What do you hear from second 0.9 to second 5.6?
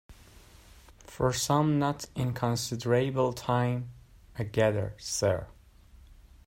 For some not inconsiderable time, I gather, sir.